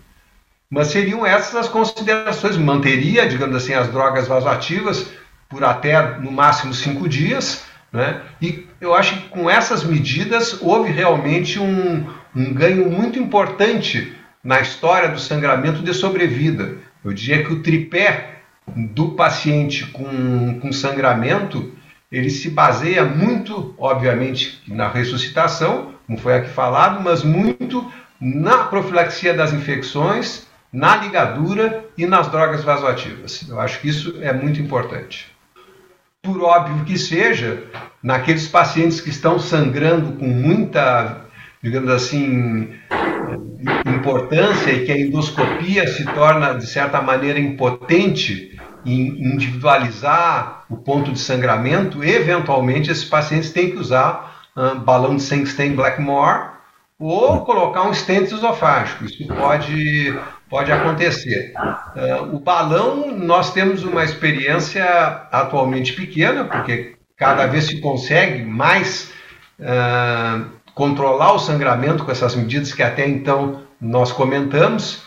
Mas 0.71 0.89
seriam 0.89 1.25
essas 1.25 1.55
as 1.55 1.69
considerações. 1.69 2.57
Manteria, 2.57 3.29
digamos 3.29 3.57
assim, 3.57 3.75
as 3.75 3.89
drogas 3.89 4.29
vasoativas 4.29 5.11
por 5.49 5.65
até 5.65 6.19
no 6.19 6.31
máximo 6.31 6.75
cinco 6.75 7.09
dias. 7.09 7.65
Né? 7.93 8.21
E 8.41 8.67
eu 8.81 8.95
acho 8.95 9.15
que 9.15 9.29
com 9.29 9.49
essas 9.49 9.83
medidas 9.83 10.61
houve 10.61 10.91
realmente 10.91 11.59
um, 11.59 12.07
um 12.35 12.53
ganho 12.53 12.91
muito 12.91 13.19
importante 13.19 14.15
na 14.45 14.61
história 14.61 15.09
do 15.09 15.19
sangramento 15.19 15.83
de 15.83 15.93
sobrevida. 15.95 16.77
Eu 17.05 17.13
diria 17.13 17.45
que 17.45 17.53
o 17.53 17.63
tripé 17.63 18.38
do 18.77 19.11
paciente 19.11 19.87
com, 19.87 20.59
com 20.61 20.73
sangramento 20.73 21.73
ele 22.11 22.31
se 22.31 22.49
baseia 22.49 23.05
muito, 23.05 23.75
obviamente, 23.77 24.63
na 24.67 24.89
ressuscitação, 24.89 25.93
como 26.07 26.19
foi 26.19 26.37
aqui 26.37 26.49
falado, 26.49 27.03
mas 27.03 27.23
muito 27.23 27.87
na 28.19 28.65
profilaxia 28.65 29.35
das 29.35 29.53
infecções, 29.53 30.47
na 30.73 30.97
ligadura 30.97 31.85
e 31.99 32.07
nas 32.07 32.29
drogas 32.29 32.65
vasoativas. 32.65 33.47
Eu 33.47 33.61
acho 33.61 33.81
que 33.81 33.89
isso 33.89 34.17
é 34.23 34.33
muito 34.33 34.59
importante 34.59 35.31
por 36.23 36.43
óbvio 36.43 36.85
que 36.85 36.99
seja, 36.99 37.63
naqueles 38.03 38.47
pacientes 38.47 39.01
que 39.01 39.09
estão 39.09 39.39
sangrando 39.39 40.13
com 40.19 40.27
muita, 40.27 41.23
digamos 41.63 41.91
assim, 41.91 42.69
importância 43.87 44.73
e 44.73 44.85
que 44.85 44.93
a 44.93 44.99
endoscopia 44.99 45.87
se 45.87 46.05
torna, 46.05 46.55
de 46.55 46.67
certa 46.67 47.01
maneira, 47.01 47.39
impotente 47.39 48.58
em 48.95 49.35
individualizar 49.35 50.65
o 50.69 50.77
ponto 50.77 51.13
de 51.13 51.19
sangramento, 51.19 52.05
eventualmente 52.05 52.91
esses 52.91 53.05
pacientes 53.05 53.51
têm 53.51 53.71
que 53.71 53.77
usar 53.77 54.43
um 54.57 54.81
balão 54.81 55.17
de 55.17 55.23
Sengstein 55.23 55.75
Blackmore 55.75 56.51
ou 56.99 57.45
colocar 57.45 57.83
um 57.85 57.95
stent 57.95 58.33
esofágico. 58.33 59.05
Isso 59.05 59.27
pode 59.29 60.19
pode 60.49 60.73
acontecer. 60.73 61.53
Uh, 61.95 62.37
o 62.37 62.41
balão, 62.41 63.17
nós 63.17 63.53
temos 63.53 63.85
uma 63.85 64.03
experiência 64.03 64.85
atualmente 65.31 65.93
pequena, 65.93 66.45
porque 66.45 66.97
cada 67.17 67.47
vez 67.47 67.67
se 67.67 67.81
consegue 67.81 68.43
mais 68.45 69.13
uh, 69.61 70.47
controlar 70.75 71.33
o 71.33 71.39
sangramento 71.39 72.05
com 72.05 72.11
essas 72.11 72.35
medidas 72.35 72.73
que 72.73 72.83
até 72.83 73.07
então 73.07 73.63
nós 73.81 74.11
comentamos, 74.11 75.03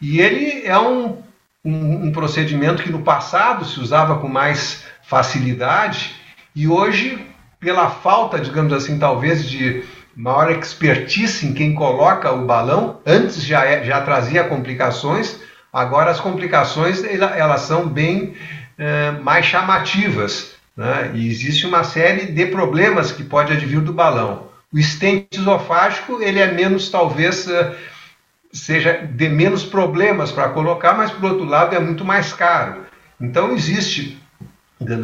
e 0.00 0.20
ele 0.20 0.62
é 0.64 0.78
um, 0.78 1.18
um, 1.64 2.06
um 2.06 2.12
procedimento 2.12 2.82
que 2.82 2.92
no 2.92 3.02
passado 3.02 3.64
se 3.64 3.80
usava 3.80 4.18
com 4.18 4.28
mais 4.28 4.84
facilidade, 5.02 6.14
e 6.54 6.68
hoje, 6.68 7.26
pela 7.58 7.90
falta, 7.90 8.38
digamos 8.38 8.72
assim, 8.72 8.98
talvez 8.98 9.48
de 9.48 9.82
maior 10.16 10.50
expertise 10.52 11.46
em 11.46 11.52
quem 11.52 11.74
coloca 11.74 12.30
o 12.30 12.44
balão. 12.44 13.00
Antes 13.04 13.44
já, 13.44 13.64
é, 13.64 13.84
já 13.84 14.00
trazia 14.02 14.44
complicações, 14.44 15.40
agora 15.72 16.10
as 16.10 16.20
complicações 16.20 17.02
elas 17.02 17.62
são 17.62 17.88
bem 17.88 18.36
é, 18.78 19.10
mais 19.10 19.46
chamativas. 19.46 20.52
Né? 20.76 21.12
E 21.14 21.28
existe 21.28 21.66
uma 21.66 21.84
série 21.84 22.26
de 22.26 22.46
problemas 22.46 23.12
que 23.12 23.24
pode 23.24 23.52
advir 23.52 23.80
do 23.80 23.92
balão. 23.92 24.48
O 24.72 24.78
estente 24.78 25.38
esofágico 25.38 26.20
ele 26.20 26.40
é 26.40 26.50
menos, 26.50 26.88
talvez, 26.88 27.48
é, 27.48 27.74
seja 28.54 28.92
de 28.92 29.28
menos 29.28 29.64
problemas 29.64 30.30
para 30.30 30.48
colocar, 30.50 30.94
mas 30.94 31.10
por 31.10 31.32
outro 31.32 31.44
lado 31.44 31.74
é 31.74 31.80
muito 31.80 32.04
mais 32.04 32.32
caro. 32.32 32.84
Então 33.20 33.52
existe, 33.52 34.18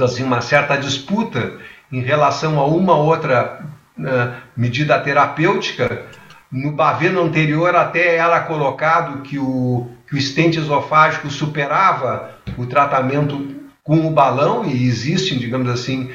assim, 0.02 0.22
uma 0.22 0.40
certa 0.40 0.76
disputa 0.76 1.54
em 1.90 2.00
relação 2.00 2.58
a 2.58 2.64
uma 2.64 2.94
outra 2.94 3.60
medida 4.56 4.98
terapêutica. 5.00 6.06
No 6.50 6.72
Baveno 6.72 7.22
anterior, 7.22 7.74
até 7.74 8.16
era 8.16 8.40
colocado 8.40 9.22
que 9.22 9.38
o, 9.38 9.90
que 10.08 10.14
o 10.14 10.18
estente 10.18 10.58
esofágico 10.58 11.28
superava 11.28 12.30
o 12.56 12.66
tratamento 12.66 13.56
com 13.82 14.06
o 14.06 14.10
balão, 14.10 14.64
e 14.64 14.86
existe, 14.86 15.38
digamos 15.38 15.68
assim, 15.68 16.10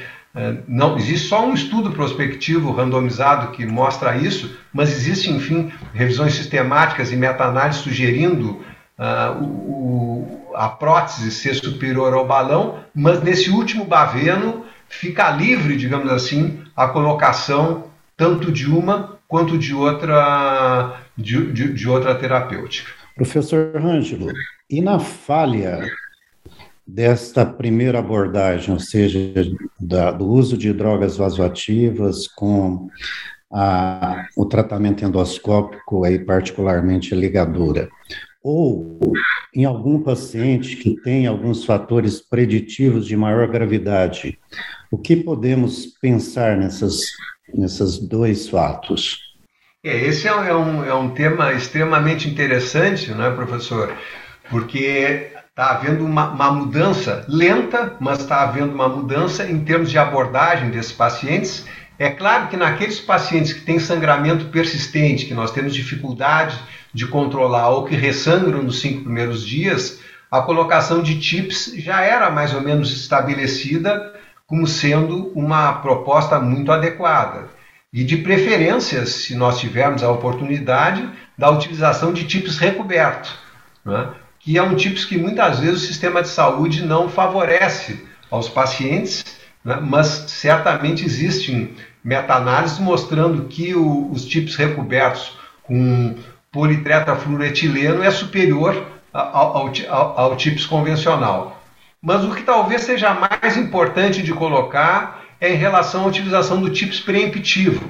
não 0.68 0.98
existe 0.98 1.28
só 1.28 1.46
um 1.46 1.54
estudo 1.54 1.92
prospectivo 1.92 2.70
randomizado 2.70 3.52
que 3.52 3.64
mostra 3.64 4.16
isso, 4.16 4.54
mas 4.72 4.90
existe, 4.90 5.30
enfim, 5.30 5.72
revisões 5.94 6.34
sistemáticas 6.34 7.10
e 7.10 7.16
meta-análises 7.16 7.80
sugerindo 7.80 8.62
uh, 8.98 9.42
o, 9.42 10.52
a 10.54 10.68
prótese 10.68 11.30
ser 11.30 11.54
superior 11.54 12.12
ao 12.12 12.26
balão, 12.26 12.80
mas 12.94 13.22
nesse 13.22 13.50
último 13.50 13.84
baveno 13.86 14.66
fica 14.88 15.30
livre, 15.30 15.74
digamos 15.74 16.12
assim, 16.12 16.62
a 16.76 16.86
colocação 16.88 17.84
tanto 18.14 18.52
de 18.52 18.70
uma 18.70 19.16
quanto 19.26 19.56
de 19.56 19.74
outra, 19.74 21.00
de, 21.16 21.52
de, 21.52 21.72
de 21.72 21.88
outra 21.88 22.14
terapêutica. 22.14 22.90
Professor 23.14 23.74
Ângelo, 23.76 24.30
e 24.68 24.82
na 24.82 24.98
falha 24.98 25.80
desta 26.86 27.44
primeira 27.44 27.98
abordagem, 27.98 28.72
ou 28.72 28.78
seja, 28.78 29.18
da, 29.80 30.10
do 30.10 30.26
uso 30.26 30.56
de 30.56 30.72
drogas 30.72 31.16
vasoativas 31.16 32.28
com 32.28 32.88
a, 33.52 34.26
o 34.36 34.46
tratamento 34.46 35.04
endoscópico, 35.04 36.04
aí 36.04 36.18
particularmente 36.18 37.14
ligadura, 37.14 37.88
ou 38.42 38.98
em 39.54 39.64
algum 39.64 40.00
paciente 40.00 40.76
que 40.76 41.00
tem 41.02 41.26
alguns 41.26 41.64
fatores 41.64 42.20
preditivos 42.20 43.06
de 43.06 43.16
maior 43.16 43.48
gravidade, 43.48 44.38
o 44.90 44.98
que 44.98 45.16
podemos 45.16 45.86
pensar 46.00 46.56
nessas, 46.56 47.00
nesses 47.52 47.98
dois 47.98 48.48
fatos? 48.48 49.18
É, 49.84 50.04
esse 50.06 50.28
é 50.28 50.54
um, 50.54 50.84
é 50.84 50.94
um 50.94 51.10
tema 51.10 51.52
extremamente 51.52 52.28
interessante, 52.28 53.10
não 53.10 53.24
é, 53.24 53.30
professor? 53.34 53.92
porque 54.50 55.30
está 55.56 55.70
havendo 55.70 56.04
uma, 56.04 56.28
uma, 56.32 56.52
mudança 56.52 57.24
lenta, 57.26 57.96
mas 57.98 58.18
está 58.18 58.42
havendo 58.42 58.74
uma 58.74 58.90
mudança 58.90 59.50
em 59.50 59.64
termos 59.64 59.90
de 59.90 59.96
abordagem 59.96 60.68
desses 60.68 60.92
pacientes. 60.92 61.64
É 61.98 62.10
claro 62.10 62.48
que 62.48 62.58
naqueles 62.58 63.00
pacientes 63.00 63.54
que 63.54 63.62
têm 63.62 63.78
sangramento 63.78 64.50
persistente, 64.50 65.24
que 65.24 65.32
nós 65.32 65.50
temos 65.50 65.72
dificuldade 65.72 66.60
de 66.92 67.06
controlar 67.06 67.70
ou 67.70 67.84
que 67.84 67.96
ressangram 67.96 68.64
nos 68.64 68.82
cinco 68.82 69.04
primeiros 69.04 69.46
dias, 69.46 69.98
a 70.30 70.42
colocação 70.42 71.02
de 71.02 71.18
TIPS 71.18 71.72
já 71.78 72.02
era 72.02 72.30
mais 72.30 72.52
ou 72.52 72.60
menos 72.60 72.92
estabelecida 72.92 74.12
como 74.46 74.66
sendo 74.66 75.32
uma 75.34 75.72
proposta 75.76 76.38
muito 76.38 76.70
adequada. 76.70 77.48
E 77.90 78.04
de 78.04 78.18
preferência, 78.18 79.06
se 79.06 79.34
nós 79.34 79.58
tivermos 79.58 80.02
a 80.02 80.10
oportunidade, 80.10 81.08
da 81.38 81.48
utilização 81.48 82.12
de 82.12 82.24
TIPS 82.24 82.58
recoberto, 82.58 83.32
né? 83.82 84.10
Que 84.46 84.56
é 84.56 84.62
um 84.62 84.76
TIPS 84.76 85.04
que 85.04 85.18
muitas 85.18 85.58
vezes 85.58 85.82
o 85.82 85.86
sistema 85.88 86.22
de 86.22 86.28
saúde 86.28 86.86
não 86.86 87.08
favorece 87.08 88.06
aos 88.30 88.48
pacientes, 88.48 89.24
né? 89.64 89.80
mas 89.82 90.06
certamente 90.28 91.04
existem 91.04 91.74
meta-análises 92.04 92.78
mostrando 92.78 93.48
que 93.48 93.74
o, 93.74 94.08
os 94.12 94.24
TIPS 94.24 94.54
recobertos 94.54 95.36
com 95.64 96.14
politretrafluoretileno 96.52 98.04
é 98.04 98.10
superior 98.12 98.86
ao, 99.12 99.56
ao, 99.56 99.72
ao, 99.88 100.20
ao 100.20 100.36
TIPS 100.36 100.64
convencional. 100.64 101.60
Mas 102.00 102.22
o 102.22 102.32
que 102.32 102.44
talvez 102.44 102.82
seja 102.82 103.14
mais 103.14 103.56
importante 103.56 104.22
de 104.22 104.32
colocar 104.32 105.24
é 105.40 105.52
em 105.52 105.56
relação 105.56 106.04
à 106.04 106.06
utilização 106.06 106.60
do 106.60 106.70
TIPS 106.70 107.00
preemptivo. 107.00 107.82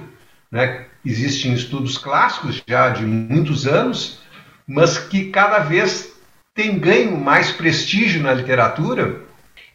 Né? 0.50 0.86
Existem 1.04 1.52
estudos 1.52 1.98
clássicos 1.98 2.62
já 2.66 2.88
de 2.88 3.04
muitos 3.04 3.66
anos, 3.66 4.20
mas 4.66 4.96
que 4.96 5.26
cada 5.26 5.58
vez 5.58 6.15
tem 6.56 6.78
ganho 6.78 7.16
mais 7.18 7.52
prestígio 7.52 8.22
na 8.22 8.32
literatura 8.32 9.20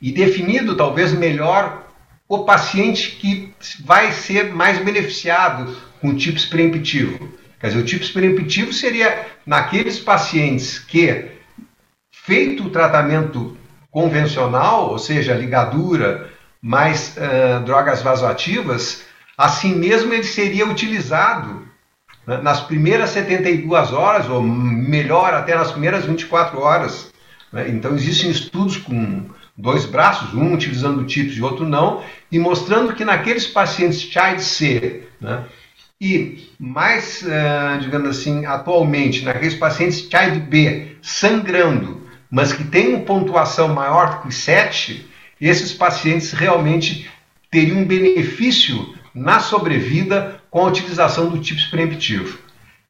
e 0.02 0.12
definido 0.12 0.76
talvez 0.76 1.14
melhor 1.14 1.88
o 2.28 2.40
paciente 2.44 3.12
que 3.12 3.54
vai 3.86 4.12
ser 4.12 4.52
mais 4.52 4.80
beneficiado 4.80 5.78
com 6.02 6.10
o 6.10 6.16
TIPS 6.16 6.46
preemptivo. 6.46 7.32
Quer 7.60 7.68
dizer, 7.68 7.80
o 7.80 7.86
TIPS 7.86 8.10
preemptivo 8.10 8.74
seria 8.74 9.28
naqueles 9.46 10.00
pacientes 10.00 10.80
que, 10.80 11.28
feito 12.12 12.66
o 12.66 12.70
tratamento 12.72 13.56
convencional, 13.92 14.90
ou 14.90 14.98
seja, 14.98 15.36
ligadura 15.36 16.32
mais 16.60 17.16
uh, 17.18 17.64
drogas 17.64 18.02
vasoativas, 18.02 19.04
assim 19.38 19.76
mesmo 19.76 20.14
ele 20.14 20.24
seria 20.24 20.66
utilizado 20.68 21.71
nas 22.38 22.62
primeiras 22.62 23.10
72 23.12 23.92
horas, 23.92 24.30
ou 24.30 24.42
melhor, 24.42 25.34
até 25.34 25.56
nas 25.56 25.72
primeiras 25.72 26.06
24 26.06 26.60
horas. 26.60 27.12
Né? 27.52 27.70
Então, 27.70 27.96
existem 27.96 28.30
estudos 28.30 28.78
com 28.78 29.26
dois 29.58 29.86
braços, 29.86 30.34
um 30.34 30.54
utilizando 30.54 31.06
TIPS 31.06 31.38
e 31.38 31.42
outro 31.42 31.68
não, 31.68 32.04
e 32.32 32.40
mostrando 32.40 32.94
que 32.94 33.06
naqueles 33.06 33.48
pacientes 33.48 34.02
Child 34.02 34.44
C, 34.44 35.04
né, 35.20 35.44
e 36.00 36.50
mais, 36.58 37.22
uh, 37.22 37.80
digamos 37.80 38.10
assim, 38.10 38.46
atualmente, 38.46 39.24
naqueles 39.24 39.54
pacientes 39.54 40.00
Child 40.00 40.40
B 40.40 40.96
sangrando, 41.02 42.02
mas 42.30 42.52
que 42.54 42.64
tem 42.64 42.96
uma 42.96 43.06
pontuação 43.06 43.68
maior 43.68 44.24
que 44.24 44.34
7, 44.34 45.06
esses 45.40 45.72
pacientes 45.74 46.32
realmente 46.32 47.08
teriam 47.52 47.80
um 47.80 47.86
benefício 47.86 48.96
na 49.14 49.40
sobrevida 49.40 50.41
com 50.52 50.60
a 50.60 50.68
utilização 50.68 51.30
do 51.30 51.40
TIPS 51.40 51.66
preemptivo. 51.66 52.38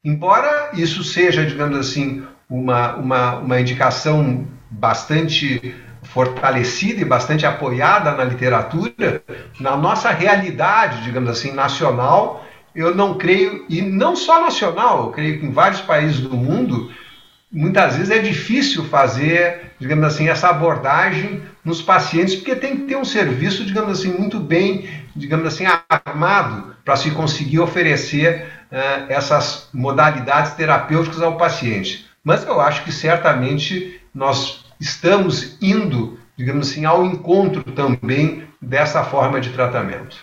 Embora 0.03 0.71
isso 0.73 1.03
seja, 1.03 1.45
digamos 1.45 1.77
assim, 1.77 2.23
uma, 2.49 2.95
uma, 2.95 3.35
uma 3.35 3.61
indicação 3.61 4.47
bastante 4.69 5.75
fortalecida 6.01 7.01
e 7.01 7.05
bastante 7.05 7.45
apoiada 7.45 8.11
na 8.13 8.23
literatura, 8.23 9.21
na 9.59 9.77
nossa 9.77 10.09
realidade, 10.09 11.03
digamos 11.03 11.29
assim, 11.29 11.51
nacional, 11.51 12.43
eu 12.73 12.95
não 12.95 13.13
creio, 13.13 13.63
e 13.69 13.81
não 13.81 14.15
só 14.15 14.41
nacional, 14.41 15.05
eu 15.05 15.11
creio 15.11 15.39
que 15.39 15.45
em 15.45 15.51
vários 15.51 15.81
países 15.81 16.19
do 16.19 16.35
mundo, 16.35 16.91
muitas 17.51 17.95
vezes 17.95 18.09
é 18.09 18.19
difícil 18.19 18.85
fazer, 18.85 19.73
digamos 19.79 20.05
assim, 20.05 20.29
essa 20.29 20.49
abordagem 20.49 21.43
nos 21.63 21.79
pacientes, 21.79 22.35
porque 22.35 22.55
tem 22.55 22.75
que 22.75 22.83
ter 22.83 22.95
um 22.95 23.05
serviço, 23.05 23.63
digamos 23.63 23.99
assim, 23.99 24.17
muito 24.17 24.39
bem, 24.39 24.89
digamos 25.15 25.45
assim, 25.47 25.65
armado 25.89 26.75
para 26.83 26.95
se 26.95 27.11
conseguir 27.11 27.59
oferecer 27.59 28.47
uh, 28.71 29.05
essas 29.09 29.69
modalidades 29.73 30.53
terapêuticas 30.53 31.21
ao 31.21 31.37
paciente. 31.37 32.05
Mas 32.23 32.45
eu 32.45 32.59
acho 32.59 32.83
que 32.83 32.91
certamente 32.91 33.99
nós 34.13 34.65
estamos 34.79 35.57
indo, 35.61 36.19
digamos 36.37 36.69
assim, 36.69 36.85
ao 36.85 37.05
encontro 37.05 37.63
também 37.71 38.43
dessa 38.61 39.03
forma 39.03 39.39
de 39.41 39.49
tratamento. 39.49 40.17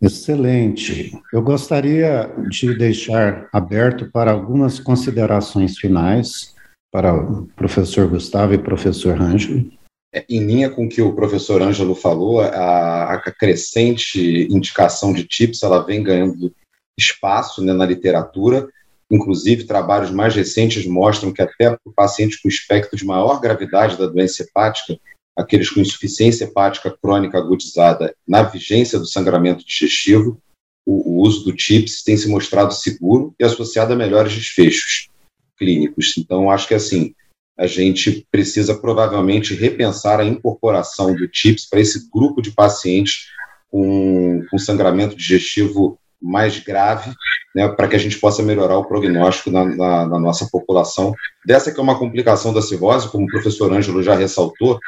Excelente. 0.00 1.12
Eu 1.32 1.42
gostaria 1.42 2.30
de 2.48 2.74
deixar 2.74 3.48
aberto 3.52 4.10
para 4.10 4.30
algumas 4.30 4.80
considerações 4.80 5.76
finais 5.76 6.54
para 6.90 7.14
o 7.14 7.46
professor 7.54 8.08
Gustavo 8.08 8.54
e 8.54 8.58
professor 8.58 9.20
Ângelo. 9.20 9.70
É, 10.12 10.24
em 10.28 10.44
linha 10.44 10.68
com 10.68 10.86
o 10.86 10.88
que 10.88 11.00
o 11.00 11.14
professor 11.14 11.62
Ângelo 11.62 11.94
falou, 11.94 12.40
a, 12.40 13.14
a 13.14 13.32
crescente 13.32 14.48
indicação 14.50 15.12
de 15.12 15.24
TIPS 15.24 15.62
ela 15.62 15.84
vem 15.84 16.02
ganhando 16.02 16.52
espaço 16.98 17.62
né, 17.62 17.72
na 17.72 17.86
literatura. 17.86 18.68
Inclusive, 19.10 19.64
trabalhos 19.64 20.10
mais 20.10 20.34
recentes 20.34 20.86
mostram 20.86 21.32
que 21.32 21.42
até 21.42 21.70
para 21.70 21.78
o 21.84 21.92
paciente 21.92 22.40
com 22.42 22.48
espectro 22.48 22.96
de 22.96 23.04
maior 23.04 23.40
gravidade 23.40 23.96
da 23.96 24.06
doença 24.06 24.42
hepática, 24.42 24.98
aqueles 25.36 25.70
com 25.70 25.80
insuficiência 25.80 26.44
hepática 26.44 26.96
crônica 27.00 27.38
agudizada 27.38 28.14
na 28.26 28.42
vigência 28.42 28.98
do 28.98 29.06
sangramento 29.06 29.64
digestivo, 29.64 30.40
o, 30.84 31.18
o 31.18 31.22
uso 31.22 31.44
do 31.44 31.52
TIPS 31.52 32.02
tem 32.02 32.16
se 32.16 32.28
mostrado 32.28 32.74
seguro 32.74 33.34
e 33.38 33.44
associado 33.44 33.92
a 33.92 33.96
melhores 33.96 34.34
desfechos 34.34 35.08
clínicos. 35.56 36.14
Então, 36.18 36.50
acho 36.50 36.66
que 36.66 36.74
assim, 36.74 37.14
a 37.60 37.66
gente 37.66 38.26
precisa 38.32 38.74
provavelmente 38.74 39.54
repensar 39.54 40.18
a 40.18 40.24
incorporação 40.24 41.14
do 41.14 41.28
TIPS 41.28 41.68
para 41.68 41.80
esse 41.80 42.08
grupo 42.10 42.40
de 42.40 42.52
pacientes 42.52 43.26
com, 43.70 44.42
com 44.50 44.58
sangramento 44.58 45.14
digestivo 45.14 45.98
mais 46.20 46.58
grave, 46.58 47.12
né, 47.54 47.68
para 47.68 47.86
que 47.86 47.96
a 47.96 47.98
gente 47.98 48.18
possa 48.18 48.42
melhorar 48.42 48.78
o 48.78 48.84
prognóstico 48.84 49.50
na, 49.50 49.64
na, 49.64 50.06
na, 50.06 50.18
nossa 50.18 50.48
população. 50.50 51.14
Dessa 51.46 51.70
que 51.70 51.78
é 51.78 51.82
uma 51.82 51.98
complicação 51.98 52.52
da 52.52 52.62
cirrose, 52.62 53.10
como 53.10 53.24
o 53.24 53.30
professor 53.30 53.70
Ângelo 53.70 54.02
já 54.02 54.14
ressaltou, 54.14 54.78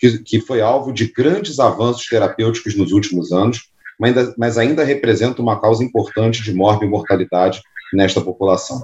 que, 0.00 0.18
que 0.18 0.40
foi 0.40 0.62
alvo 0.62 0.90
de 0.90 1.12
grandes 1.12 1.58
avanços 1.58 2.06
terapêuticos 2.06 2.74
nos 2.74 2.92
últimos 2.92 3.30
anos, 3.30 3.70
mas 4.00 4.16
ainda, 4.16 4.34
mas 4.38 4.58
ainda 4.58 4.84
representa 4.84 5.42
uma 5.42 5.60
causa 5.60 5.84
importante 5.84 6.42
de 6.42 6.54
morte 6.54 6.84
e 6.84 6.88
mortalidade 6.88 7.60
nesta 7.92 8.22
população. 8.22 8.82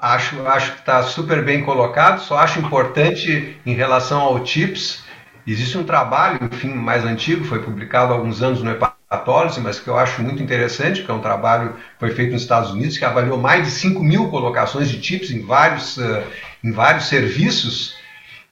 Acho, 0.00 0.46
acho 0.46 0.72
que 0.74 0.78
está 0.78 1.02
super 1.02 1.44
bem 1.44 1.64
colocado. 1.64 2.20
Só 2.20 2.38
acho 2.38 2.60
importante 2.60 3.56
em 3.66 3.74
relação 3.74 4.20
ao 4.20 4.38
TIPS. 4.38 5.02
Existe 5.44 5.76
um 5.76 5.82
trabalho, 5.82 6.38
enfim, 6.52 6.68
mais 6.68 7.04
antigo, 7.04 7.44
foi 7.44 7.60
publicado 7.60 8.12
há 8.12 8.16
alguns 8.16 8.40
anos 8.40 8.62
no 8.62 8.70
Hepatólise, 8.70 9.60
mas 9.60 9.80
que 9.80 9.88
eu 9.88 9.98
acho 9.98 10.22
muito 10.22 10.40
interessante, 10.40 11.02
que 11.02 11.10
é 11.10 11.14
um 11.14 11.20
trabalho 11.20 11.72
que 11.72 11.98
foi 11.98 12.10
feito 12.12 12.30
nos 12.30 12.42
Estados 12.42 12.70
Unidos, 12.70 12.96
que 12.96 13.04
avaliou 13.04 13.36
mais 13.36 13.64
de 13.64 13.72
5 13.72 14.00
mil 14.04 14.28
colocações 14.28 14.88
de 14.88 15.00
TIPS 15.00 15.32
em 15.32 15.44
vários, 15.44 15.96
uh, 15.96 16.22
em 16.62 16.70
vários 16.70 17.06
serviços 17.06 17.96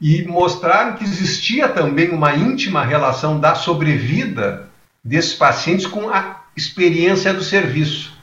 e 0.01 0.25
mostraram 0.25 0.97
que 0.97 1.05
existia 1.05 1.69
também 1.69 2.11
uma 2.11 2.35
íntima 2.35 2.85
relação 2.85 3.39
da 3.39 3.55
sobrevida 3.55 4.69
desses 5.05 5.35
pacientes 5.35 5.87
com 5.87 6.09
a 6.09 6.43
experiência 6.57 7.33
do 7.33 7.45
serviço. 7.45 8.19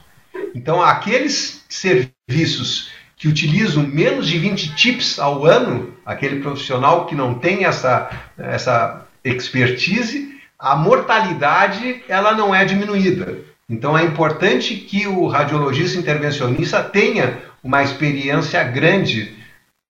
Então, 0.54 0.82
aqueles 0.82 1.64
serviços 1.70 2.97
que 3.18 3.26
utilizam 3.26 3.82
menos 3.82 4.28
de 4.28 4.38
20 4.38 4.76
tips 4.76 5.18
ao 5.18 5.44
ano, 5.44 5.92
aquele 6.06 6.40
profissional 6.40 7.06
que 7.06 7.16
não 7.16 7.34
tem 7.34 7.64
essa, 7.64 8.08
essa 8.38 9.06
expertise, 9.24 10.38
a 10.58 10.76
mortalidade 10.76 12.02
ela 12.08 12.32
não 12.32 12.54
é 12.54 12.64
diminuída. 12.64 13.38
Então 13.68 13.98
é 13.98 14.04
importante 14.04 14.76
que 14.76 15.06
o 15.06 15.26
radiologista 15.26 15.98
intervencionista 15.98 16.82
tenha 16.82 17.38
uma 17.62 17.82
experiência 17.82 18.62
grande 18.62 19.36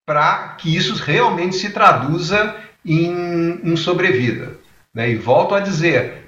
para 0.07 0.57
que 0.59 0.75
isso 0.75 0.95
realmente 0.95 1.55
se 1.55 1.71
traduza 1.71 2.57
em, 2.85 3.61
em 3.63 3.77
sobrevida. 3.77 4.53
Né? 4.95 5.11
E 5.11 5.17
volto 5.17 5.55
a 5.55 5.61
dizer, 5.61 6.25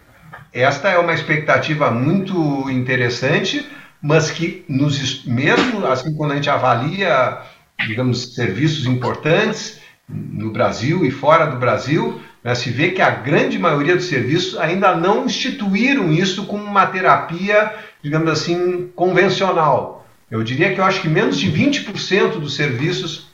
esta 0.52 0.90
é 0.90 0.98
uma 0.98 1.14
expectativa 1.14 1.90
muito 1.90 2.70
interessante, 2.70 3.66
mas 4.02 4.30
que 4.30 4.64
nos, 4.68 5.24
mesmo 5.24 5.86
assim 5.86 6.14
quando 6.14 6.32
a 6.32 6.36
gente 6.36 6.50
avalia, 6.50 7.38
digamos, 7.86 8.34
serviços 8.34 8.86
importantes 8.86 9.80
no 10.08 10.50
Brasil 10.50 11.04
e 11.04 11.10
fora 11.10 11.46
do 11.46 11.56
Brasil, 11.56 12.20
né, 12.42 12.54
se 12.54 12.70
vê 12.70 12.90
que 12.90 13.02
a 13.02 13.10
grande 13.10 13.58
maioria 13.58 13.94
dos 13.94 14.06
serviços 14.06 14.58
ainda 14.58 14.96
não 14.96 15.26
instituíram 15.26 16.10
isso 16.10 16.46
como 16.46 16.64
uma 16.64 16.86
terapia, 16.86 17.74
digamos 18.02 18.30
assim, 18.30 18.90
convencional. 18.94 20.06
Eu 20.30 20.42
diria 20.42 20.72
que 20.72 20.80
eu 20.80 20.84
acho 20.84 21.02
que 21.02 21.08
menos 21.08 21.38
de 21.38 21.50
20% 21.50 22.38
dos 22.38 22.54
serviços 22.54 23.30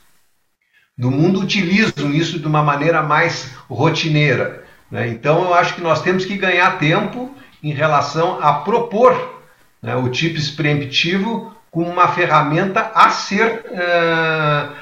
do 0.99 1.11
mundo 1.11 1.41
utilizam 1.41 2.13
isso 2.13 2.39
de 2.39 2.47
uma 2.47 2.63
maneira 2.63 3.03
mais 3.03 3.53
rotineira. 3.69 4.65
Né? 4.91 5.09
Então, 5.09 5.45
eu 5.45 5.55
acho 5.55 5.75
que 5.75 5.81
nós 5.81 6.03
temos 6.03 6.25
que 6.25 6.37
ganhar 6.37 6.79
tempo 6.79 7.35
em 7.63 7.73
relação 7.73 8.43
a 8.43 8.55
propor 8.55 9.36
né, 9.83 9.95
o 9.97 10.09
TIPS 10.09 10.51
preemptivo 10.51 11.55
como 11.71 11.91
uma 11.91 12.09
ferramenta 12.09 12.91
a 12.95 13.11
ser 13.11 13.65
uh, 13.71 14.73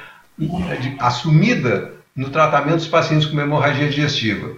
assumida 0.99 1.93
no 2.15 2.29
tratamento 2.29 2.77
dos 2.77 2.87
pacientes 2.87 3.27
com 3.27 3.39
hemorragia 3.39 3.89
digestiva. 3.89 4.51